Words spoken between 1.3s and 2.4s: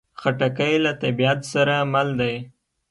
سره مل دی.